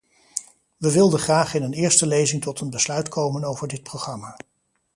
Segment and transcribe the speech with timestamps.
[0.77, 4.37] We wilden graag in eerste lezing tot een besluit komen over dit programma.